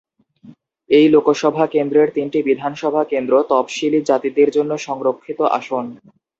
[0.89, 5.85] এই লোকসভা কেন্দ্রের তিনটি বিধানসভা কেন্দ্র তফসিলী জাতিদের জন্য সংরক্ষিত আসন।